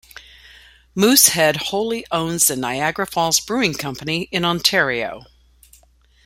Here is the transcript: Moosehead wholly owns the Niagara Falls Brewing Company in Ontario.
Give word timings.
Moosehead 0.95 1.57
wholly 1.67 2.07
owns 2.11 2.47
the 2.47 2.55
Niagara 2.55 3.05
Falls 3.05 3.39
Brewing 3.39 3.75
Company 3.75 4.23
in 4.31 4.43
Ontario. 4.43 5.27